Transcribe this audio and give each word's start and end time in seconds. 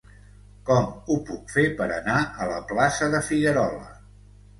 Com 0.67 0.85
ho 0.85 1.17
puc 1.27 1.51
fer 1.55 1.65
per 1.81 1.87
anar 1.97 2.15
a 2.45 2.47
la 2.53 2.57
plaça 2.71 3.11
de 3.17 3.21
Figuerola? 3.29 3.93